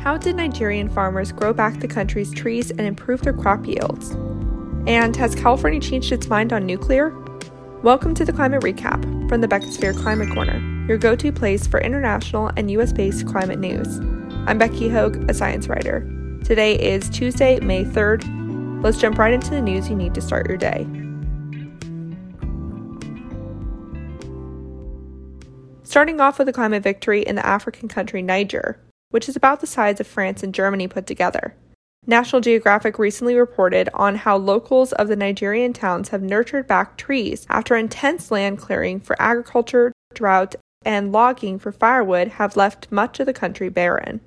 How 0.00 0.18
did 0.18 0.36
Nigerian 0.36 0.90
farmers 0.90 1.32
grow 1.32 1.54
back 1.54 1.80
the 1.80 1.88
country's 1.88 2.32
trees 2.32 2.70
and 2.70 2.82
improve 2.82 3.22
their 3.22 3.32
crop 3.32 3.66
yields? 3.66 4.10
And 4.86 5.16
has 5.16 5.34
California 5.34 5.80
changed 5.80 6.12
its 6.12 6.28
mind 6.28 6.52
on 6.52 6.66
nuclear? 6.66 7.16
Welcome 7.82 8.14
to 8.16 8.24
the 8.24 8.32
Climate 8.32 8.62
Recap 8.62 9.28
from 9.28 9.40
the 9.40 9.48
Beckosphere 9.48 9.98
Climate 9.98 10.28
Corner, 10.34 10.60
your 10.86 10.98
go 10.98 11.16
to 11.16 11.32
place 11.32 11.66
for 11.66 11.80
international 11.80 12.50
and 12.56 12.70
US 12.70 12.92
based 12.92 13.26
climate 13.26 13.58
news. 13.58 13.98
I'm 14.46 14.58
Becky 14.58 14.88
Hogue, 14.90 15.30
a 15.30 15.34
science 15.34 15.68
writer. 15.68 16.00
Today 16.44 16.78
is 16.78 17.08
Tuesday, 17.08 17.58
May 17.60 17.84
3rd. 17.84 18.82
Let's 18.82 19.00
jump 19.00 19.16
right 19.16 19.32
into 19.32 19.50
the 19.50 19.62
news 19.62 19.88
you 19.88 19.96
need 19.96 20.14
to 20.14 20.20
start 20.20 20.48
your 20.48 20.58
day. 20.58 20.86
Starting 25.94 26.20
off 26.20 26.40
with 26.40 26.48
a 26.48 26.52
climate 26.52 26.82
victory 26.82 27.22
in 27.22 27.36
the 27.36 27.46
African 27.46 27.88
country 27.88 28.20
Niger, 28.20 28.80
which 29.10 29.28
is 29.28 29.36
about 29.36 29.60
the 29.60 29.66
size 29.68 30.00
of 30.00 30.08
France 30.08 30.42
and 30.42 30.52
Germany 30.52 30.88
put 30.88 31.06
together. 31.06 31.54
National 32.04 32.42
Geographic 32.42 32.98
recently 32.98 33.36
reported 33.36 33.88
on 33.94 34.16
how 34.16 34.36
locals 34.36 34.92
of 34.94 35.06
the 35.06 35.14
Nigerian 35.14 35.72
towns 35.72 36.08
have 36.08 36.20
nurtured 36.20 36.66
back 36.66 36.96
trees 36.96 37.46
after 37.48 37.76
intense 37.76 38.32
land 38.32 38.58
clearing 38.58 38.98
for 38.98 39.14
agriculture, 39.22 39.92
drought, 40.14 40.56
and 40.84 41.12
logging 41.12 41.60
for 41.60 41.70
firewood 41.70 42.26
have 42.26 42.56
left 42.56 42.90
much 42.90 43.20
of 43.20 43.26
the 43.26 43.32
country 43.32 43.68
barren. 43.68 44.20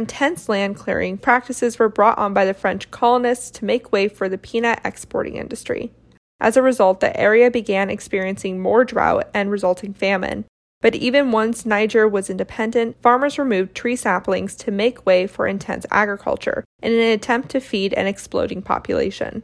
Intense 0.00 0.48
land 0.48 0.74
clearing 0.74 1.16
practices 1.16 1.78
were 1.78 1.88
brought 1.88 2.18
on 2.18 2.34
by 2.34 2.44
the 2.44 2.52
French 2.52 2.90
colonists 2.90 3.52
to 3.52 3.64
make 3.64 3.92
way 3.92 4.08
for 4.08 4.28
the 4.28 4.36
peanut 4.36 4.80
exporting 4.84 5.36
industry. 5.36 5.92
As 6.40 6.56
a 6.56 6.62
result, 6.62 6.98
the 6.98 7.16
area 7.16 7.52
began 7.52 7.88
experiencing 7.88 8.58
more 8.58 8.84
drought 8.84 9.28
and 9.32 9.52
resulting 9.52 9.94
famine, 9.94 10.44
but 10.80 10.94
even 10.94 11.32
once 11.32 11.66
Niger 11.66 12.06
was 12.06 12.30
independent, 12.30 13.00
farmers 13.02 13.38
removed 13.38 13.74
tree 13.74 13.96
saplings 13.96 14.54
to 14.56 14.70
make 14.70 15.04
way 15.04 15.26
for 15.26 15.46
intense 15.46 15.86
agriculture 15.90 16.64
in 16.82 16.92
an 16.92 17.00
attempt 17.00 17.48
to 17.50 17.60
feed 17.60 17.92
an 17.94 18.06
exploding 18.06 18.62
population. 18.62 19.42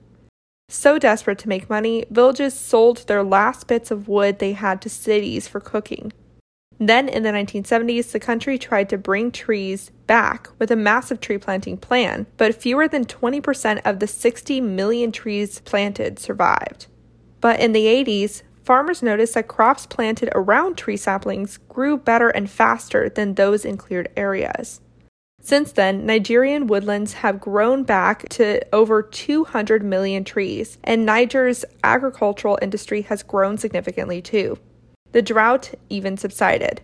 So 0.68 0.98
desperate 0.98 1.38
to 1.40 1.48
make 1.48 1.68
money, 1.68 2.04
villages 2.10 2.54
sold 2.54 3.06
their 3.06 3.22
last 3.22 3.66
bits 3.66 3.90
of 3.90 4.08
wood 4.08 4.38
they 4.38 4.52
had 4.52 4.80
to 4.82 4.88
cities 4.88 5.46
for 5.46 5.60
cooking. 5.60 6.12
Then, 6.78 7.08
in 7.08 7.22
the 7.22 7.30
1970s, 7.30 8.10
the 8.10 8.18
country 8.18 8.58
tried 8.58 8.88
to 8.88 8.98
bring 8.98 9.30
trees 9.30 9.90
back 10.06 10.48
with 10.58 10.70
a 10.70 10.76
massive 10.76 11.20
tree 11.20 11.38
planting 11.38 11.76
plan, 11.76 12.26
but 12.36 12.60
fewer 12.60 12.88
than 12.88 13.04
20% 13.04 13.80
of 13.84 14.00
the 14.00 14.06
60 14.06 14.60
million 14.60 15.12
trees 15.12 15.60
planted 15.60 16.18
survived. 16.18 16.86
But 17.40 17.60
in 17.60 17.72
the 17.72 17.86
80s, 17.86 18.42
farmers 18.64 19.02
noticed 19.02 19.34
that 19.34 19.48
crops 19.48 19.86
planted 19.86 20.30
around 20.34 20.76
tree 20.76 20.96
saplings 20.96 21.58
grew 21.68 21.96
better 21.96 22.30
and 22.30 22.50
faster 22.50 23.08
than 23.08 23.34
those 23.34 23.64
in 23.64 23.76
cleared 23.76 24.10
areas. 24.16 24.80
Since 25.40 25.72
then, 25.72 26.06
Nigerian 26.06 26.66
woodlands 26.66 27.12
have 27.14 27.38
grown 27.38 27.84
back 27.84 28.26
to 28.30 28.62
over 28.74 29.02
200 29.02 29.84
million 29.84 30.24
trees, 30.24 30.78
and 30.82 31.04
Niger's 31.04 31.66
agricultural 31.84 32.58
industry 32.62 33.02
has 33.02 33.22
grown 33.22 33.58
significantly 33.58 34.22
too. 34.22 34.58
The 35.12 35.20
drought 35.20 35.74
even 35.90 36.16
subsided. 36.16 36.80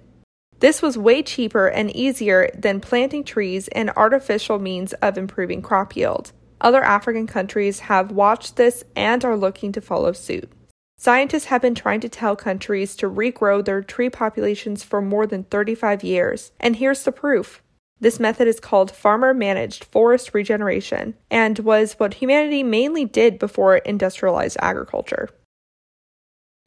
This 0.59 0.83
was 0.83 0.99
way 0.99 1.23
cheaper 1.23 1.69
and 1.69 1.91
easier 1.97 2.51
than 2.55 2.81
planting 2.81 3.25
trees 3.25 3.69
and 3.69 3.89
artificial 3.97 4.59
means 4.59 4.93
of 4.95 5.17
improving 5.17 5.63
crop 5.63 5.97
yield. 5.97 6.33
Other 6.61 6.85
African 6.85 7.27
countries 7.27 7.81
have 7.81 8.13
watched 8.13 8.57
this 8.57 8.85
and 8.95 9.25
are 9.25 9.39
looking 9.39 9.73
to 9.73 9.81
follow 9.81 10.13
suit. 10.13 10.53
Scientists 11.03 11.47
have 11.47 11.63
been 11.63 11.75
trying 11.75 11.99
to 11.99 12.11
tell 12.11 12.37
countries 12.37 12.95
to 12.95 13.09
regrow 13.09 13.65
their 13.65 13.81
tree 13.81 14.11
populations 14.11 14.85
for 14.85 15.01
more 15.01 15.27
than 15.27 15.45
35 15.45 16.05
years, 16.05 16.53
and 16.61 16.77
here's 16.77 17.05
the 17.05 17.11
proof. 17.11 17.63
This 18.01 18.21
method 18.21 18.47
is 18.47 18.61
called 18.61 18.91
farmer 18.91 19.33
managed 19.33 19.85
forest 19.85 20.35
regeneration 20.35 21.15
and 21.31 21.59
was 21.61 21.95
what 21.95 22.13
humanity 22.13 22.63
mainly 22.63 23.07
did 23.07 23.39
before 23.39 23.79
industrialized 23.79 24.59
agriculture. 24.61 25.31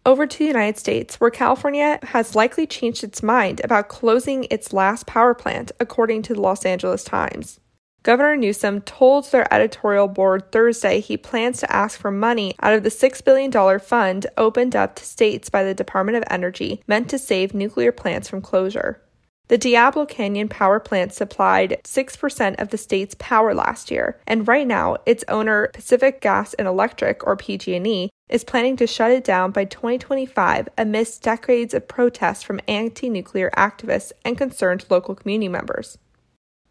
Over 0.04 0.26
to 0.26 0.38
the 0.40 0.46
United 0.46 0.80
States, 0.80 1.20
where 1.20 1.30
California 1.30 2.00
has 2.02 2.34
likely 2.34 2.66
changed 2.66 3.04
its 3.04 3.22
mind 3.22 3.62
about 3.64 3.88
closing 3.88 4.48
its 4.50 4.74
last 4.74 5.06
power 5.06 5.36
plant, 5.36 5.72
according 5.80 6.24
to 6.24 6.34
the 6.34 6.42
Los 6.42 6.66
Angeles 6.66 7.04
Times. 7.04 7.60
Governor 8.04 8.36
Newsom 8.36 8.82
told 8.82 9.32
their 9.32 9.52
editorial 9.54 10.10
board 10.10 10.52
Thursday 10.52 11.00
he 11.00 11.16
plans 11.16 11.62
to 11.62 11.74
ask 11.74 11.98
for 11.98 12.12
money 12.12 12.54
out 12.62 12.74
of 12.74 12.84
the 12.84 12.90
$6 12.90 13.24
billion 13.24 13.80
fund 13.80 14.28
opened 14.38 14.76
up 14.76 14.98
to 14.98 15.06
states 15.06 15.50
by 15.50 15.64
the 15.64 15.74
Department 15.74 16.18
of 16.18 16.26
Energy 16.30 16.84
meant 16.86 17.10
to 17.10 17.18
save 17.18 17.54
nuclear 17.54 17.94
plants 17.94 18.28
from 18.28 18.42
closure. 18.42 19.02
The 19.48 19.58
Diablo 19.58 20.06
Canyon 20.06 20.50
power 20.50 20.82
plant 20.82 21.14
supplied 21.14 21.80
6% 21.86 22.62
of 22.62 22.70
the 22.70 22.78
state's 22.78 23.16
power 23.20 23.54
last 23.54 23.90
year, 23.90 24.20
and 24.28 24.48
right 24.50 24.68
now 24.68 24.98
its 25.06 25.24
owner 25.30 25.70
Pacific 25.74 26.20
Gas 26.20 26.54
and 26.56 26.68
Electric 26.68 27.26
or 27.26 27.38
PG&E 27.38 28.10
is 28.28 28.44
planning 28.44 28.76
to 28.78 28.88
shut 28.88 29.12
it 29.12 29.24
down 29.24 29.52
by 29.52 29.64
2025 29.64 30.68
amidst 30.78 31.24
decades 31.24 31.74
of 31.74 31.88
protests 31.88 32.44
from 32.44 32.60
anti-nuclear 32.68 33.50
activists 33.56 34.12
and 34.26 34.38
concerned 34.38 34.86
local 34.90 35.16
community 35.16 35.48
members. 35.48 35.98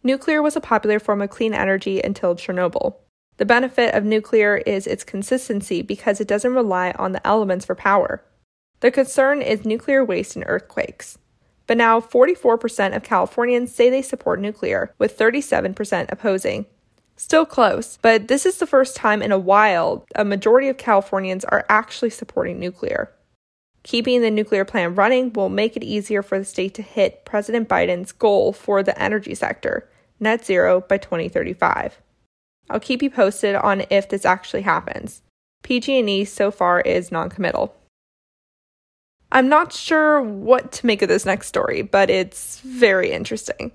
Nuclear 0.05 0.41
was 0.41 0.57
a 0.57 0.61
popular 0.61 0.99
form 0.99 1.21
of 1.21 1.29
clean 1.29 1.53
energy 1.53 2.01
until 2.01 2.35
Chernobyl. 2.35 2.95
The 3.37 3.45
benefit 3.45 3.95
of 3.95 4.03
nuclear 4.03 4.57
is 4.57 4.85
its 4.85 5.05
consistency 5.05 5.81
because 5.81 6.19
it 6.19 6.27
doesn't 6.27 6.53
rely 6.53 6.91
on 6.99 7.13
the 7.13 7.25
elements 7.25 7.65
for 7.65 7.73
power. 7.73 8.21
The 8.81 8.91
concern 8.91 9.41
is 9.41 9.65
nuclear 9.65 10.03
waste 10.03 10.35
and 10.35 10.43
earthquakes. 10.45 11.17
But 11.67 11.77
now 11.77 12.01
44% 12.01 12.93
of 12.93 13.03
Californians 13.03 13.73
say 13.73 13.89
they 13.89 14.01
support 14.01 14.41
nuclear, 14.41 14.93
with 14.97 15.17
37% 15.17 16.11
opposing. 16.11 16.65
Still 17.15 17.45
close, 17.45 17.97
but 18.01 18.27
this 18.27 18.45
is 18.45 18.57
the 18.57 18.67
first 18.67 18.97
time 18.97 19.21
in 19.21 19.31
a 19.31 19.39
while 19.39 20.05
a 20.15 20.25
majority 20.25 20.67
of 20.67 20.77
Californians 20.77 21.45
are 21.45 21.65
actually 21.69 22.09
supporting 22.09 22.59
nuclear. 22.59 23.11
Keeping 23.83 24.21
the 24.21 24.31
nuclear 24.31 24.65
plant 24.65 24.97
running 24.97 25.31
will 25.31 25.49
make 25.49 25.77
it 25.77 25.83
easier 25.83 26.21
for 26.21 26.37
the 26.37 26.45
state 26.45 26.73
to 26.73 26.81
hit 26.81 27.23
President 27.23 27.69
Biden's 27.69 28.11
goal 28.11 28.51
for 28.51 28.83
the 28.83 28.99
energy 29.01 29.35
sector, 29.35 29.89
net 30.23 30.45
zero 30.45 30.81
by 30.81 30.97
2035. 30.97 32.01
I'll 32.69 32.79
keep 32.79 33.03
you 33.03 33.09
posted 33.09 33.55
on 33.55 33.83
if 33.89 34.09
this 34.09 34.25
actually 34.25 34.61
happens. 34.63 35.21
PG&E 35.63 36.25
so 36.25 36.49
far 36.49 36.81
is 36.81 37.11
non-committal. 37.11 37.75
I'm 39.31 39.49
not 39.49 39.73
sure 39.73 40.21
what 40.21 40.71
to 40.73 40.85
make 40.85 41.01
of 41.01 41.09
this 41.09 41.25
next 41.25 41.47
story, 41.47 41.81
but 41.81 42.09
it's 42.09 42.59
very 42.59 43.11
interesting. 43.11 43.71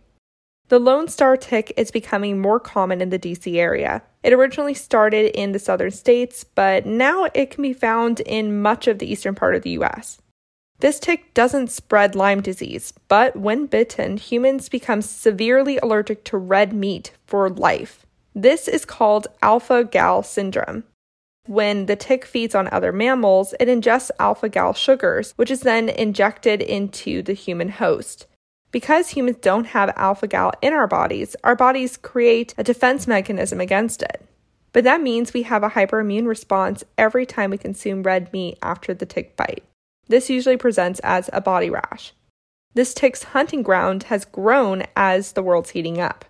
The 0.69 0.79
Lone 0.79 1.09
Star 1.09 1.37
tick 1.37 1.73
is 1.77 1.91
becoming 1.91 2.41
more 2.41 2.61
common 2.61 3.01
in 3.01 3.09
the 3.09 3.19
DC 3.19 3.57
area. 3.57 4.03
It 4.23 4.33
originally 4.33 4.75
started 4.75 5.37
in 5.39 5.53
the 5.53 5.59
southern 5.59 5.91
states, 5.91 6.45
but 6.45 6.85
now 6.85 7.27
it 7.35 7.51
can 7.51 7.63
be 7.63 7.73
found 7.73 8.21
in 8.21 8.61
much 8.61 8.87
of 8.87 8.99
the 8.99 9.11
eastern 9.11 9.35
part 9.35 9.55
of 9.55 9.63
the 9.63 9.71
US. 9.71 10.21
This 10.81 11.01
tick 11.01 11.35
doesn't 11.35 11.73
spread 11.73 12.15
Lyme 12.15 12.41
disease, 12.41 12.93
but 13.09 13.35
when 13.35 13.67
bitten, 13.67 14.17
humans 14.17 14.69
become 14.69 15.03
severely 15.03 15.77
allergic 15.79 16.23
to 16.25 16.39
red 16.39 16.73
meat 16.73 17.11
for 17.27 17.51
life. 17.51 18.07
This 18.33 18.69
is 18.69 18.85
called 18.85 19.27
alpha 19.43 19.83
gal 19.83 20.23
syndrome. 20.23 20.85
When 21.47 21.87
the 21.87 21.97
tick 21.97 22.25
feeds 22.25 22.55
on 22.55 22.69
other 22.69 22.93
mammals, 22.93 23.55
it 23.59 23.67
ingests 23.67 24.13
alpha 24.21 24.49
gal 24.49 24.73
sugars, 24.73 25.33
which 25.35 25.51
is 25.51 25.63
then 25.63 25.89
injected 25.89 26.63
into 26.63 27.23
the 27.23 27.33
human 27.33 27.71
host. 27.71 28.27
Because 28.71 29.09
humans 29.09 29.39
don't 29.41 29.69
have 29.69 29.93
alpha 29.97 30.29
gal 30.29 30.53
in 30.63 30.75
our 30.75 30.87
bodies, 30.87 31.35
our 31.43 31.57
bodies 31.57 31.97
create 31.97 32.55
a 32.57 32.63
defense 32.63 33.09
mechanism 33.09 33.61
against 33.61 34.03
it. 34.03 34.25
But 34.73 34.85
that 34.85 35.01
means 35.01 35.33
we 35.33 35.43
have 35.43 35.65
a 35.65 35.71
hyperimmune 35.71 36.29
response 36.29 36.85
every 36.97 37.27
time 37.27 37.51
we 37.51 37.59
consume 37.59 38.05
red 38.05 38.33
meat 38.33 38.59
after 38.63 38.95
the 38.95 39.07
tick 39.07 39.37
bite. 39.37 39.65
This 40.09 40.31
usually 40.31 40.57
presents 40.57 41.01
as 41.01 41.31
a 41.33 41.41
body 41.41 41.71
rash. 41.71 42.13
This 42.75 42.95
tick's 42.95 43.23
hunting 43.23 43.63
ground 43.63 44.05
has 44.05 44.25
grown 44.25 44.85
as 44.97 45.33
the 45.33 45.43
world's 45.43 45.71
heating 45.71 46.01
up. 46.01 46.25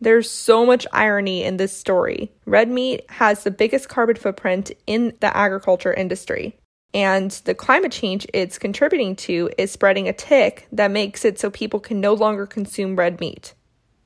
There's 0.00 0.30
so 0.30 0.66
much 0.66 0.86
irony 0.92 1.42
in 1.42 1.56
this 1.56 1.76
story. 1.76 2.32
Red 2.44 2.68
meat 2.68 3.10
has 3.10 3.44
the 3.44 3.50
biggest 3.50 3.88
carbon 3.88 4.16
footprint 4.16 4.72
in 4.86 5.16
the 5.20 5.34
agriculture 5.36 5.94
industry. 5.94 6.58
And 6.92 7.30
the 7.44 7.54
climate 7.54 7.92
change 7.92 8.26
it's 8.32 8.58
contributing 8.58 9.16
to 9.16 9.50
is 9.58 9.72
spreading 9.72 10.08
a 10.08 10.12
tick 10.12 10.68
that 10.72 10.90
makes 10.90 11.24
it 11.24 11.38
so 11.40 11.50
people 11.50 11.80
can 11.80 12.00
no 12.00 12.14
longer 12.14 12.46
consume 12.46 12.96
red 12.96 13.18
meat. 13.18 13.54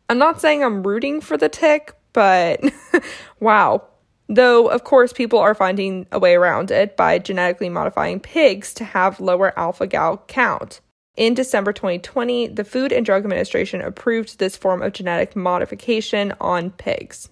I'm 0.09 0.19
not 0.19 0.41
saying 0.41 0.65
I'm 0.65 0.87
rooting 0.87 1.21
for 1.21 1.37
the 1.37 1.51
tick, 1.51 1.95
but 2.15 2.61
wow, 3.41 3.87
Though, 4.29 4.69
of 4.69 4.85
course, 4.85 5.13
people 5.13 5.39
are 5.39 5.55
finding 5.55 6.07
a 6.13 6.19
way 6.19 6.35
around 6.35 6.71
it 6.71 6.97
by 6.97 7.19
genetically 7.19 7.71
modifying 7.71 8.21
pigs 8.21 8.75
to 8.75 8.85
have 8.85 9.21
lower 9.21 9.59
alpha 9.59 9.87
gal 9.87 10.23
count. 10.29 10.81
In 11.17 11.35
December 11.35 11.73
2020, 11.73 12.49
the 12.49 12.65
Food 12.65 12.93
and 12.93 13.05
Drug 13.05 13.25
Administration 13.25 13.81
approved 13.81 14.39
this 14.39 14.57
form 14.57 14.83
of 14.83 14.93
genetic 14.93 15.35
modification 15.35 16.35
on 16.41 16.71
pigs. 16.71 17.31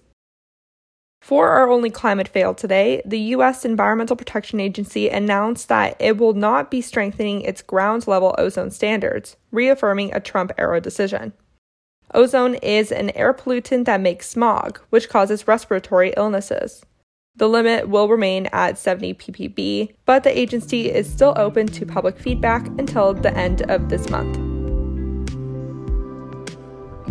For 1.21 1.49
our 1.49 1.69
only 1.69 1.89
climate 1.89 2.27
fail 2.27 2.53
today, 2.53 3.01
the 3.05 3.19
U.S. 3.19 3.63
Environmental 3.63 4.15
Protection 4.15 4.59
Agency 4.59 5.09
announced 5.09 5.67
that 5.67 5.95
it 5.99 6.17
will 6.17 6.33
not 6.33 6.71
be 6.71 6.81
strengthening 6.81 7.41
its 7.41 7.61
ground 7.61 8.07
level 8.07 8.33
ozone 8.37 8.71
standards, 8.71 9.35
reaffirming 9.51 10.13
a 10.13 10.19
Trump 10.19 10.51
era 10.57 10.81
decision. 10.81 11.33
Ozone 12.13 12.55
is 12.55 12.91
an 12.91 13.09
air 13.11 13.33
pollutant 13.33 13.85
that 13.85 14.01
makes 14.01 14.29
smog, 14.29 14.79
which 14.89 15.09
causes 15.09 15.47
respiratory 15.47 16.13
illnesses. 16.15 16.83
The 17.35 17.47
limit 17.47 17.89
will 17.89 18.07
remain 18.07 18.47
at 18.47 18.79
70 18.79 19.13
ppb, 19.15 19.93
but 20.05 20.23
the 20.23 20.37
agency 20.37 20.89
is 20.89 21.11
still 21.11 21.33
open 21.37 21.67
to 21.67 21.85
public 21.85 22.17
feedback 22.17 22.65
until 22.79 23.13
the 23.13 23.35
end 23.37 23.69
of 23.69 23.89
this 23.89 24.09
month. 24.09 24.37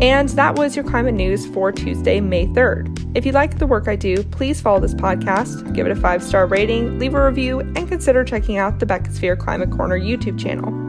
And 0.01 0.29
that 0.31 0.57
was 0.57 0.77
your 0.77 0.85
climate 0.85 1.15
news 1.15 1.47
for 1.47 1.73
Tuesday, 1.73 2.21
May 2.21 2.47
3rd. 2.49 3.17
If 3.17 3.25
you 3.25 3.33
like 3.33 3.59
the 3.59 3.67
work 3.67 3.89
I 3.89 3.97
do, 3.97 4.23
please 4.25 4.61
follow 4.61 4.81
this 4.81 4.95
podcast, 4.95 5.73
give 5.75 5.87
it 5.87 5.93
a 5.93 5.97
five 5.97 6.23
star 6.23 6.47
rating, 6.47 6.99
leave 6.99 7.15
a 7.15 7.25
review, 7.25 7.61
and 7.61 7.89
consider 7.89 8.25
checking 8.25 8.59
out 8.59 8.79
the 8.79 8.87
Beckosphere 8.87 9.39
Climate 9.39 9.71
Corner 9.71 9.99
YouTube 9.99 10.39
channel. 10.39 10.86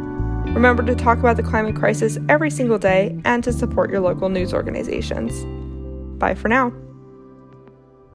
Remember 0.57 0.81
to 0.81 0.95
talk 0.95 1.19
about 1.19 1.37
the 1.37 1.43
climate 1.43 1.75
crisis 1.75 2.17
every 2.29 2.49
single 2.49 2.79
day 2.79 3.15
and 3.25 3.43
to 3.43 3.53
support 3.53 3.91
your 3.91 3.99
local 3.99 4.27
news 4.27 4.55
organizations. 4.55 5.45
Bye 6.17 6.33
for 6.33 6.47
now. 6.47 6.73